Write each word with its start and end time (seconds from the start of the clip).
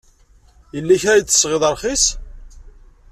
Yella 0.73 1.01
kra 1.01 1.11
ay 1.15 1.21
d-tesɣiḍ 1.21 1.63
rxis? 1.73 2.05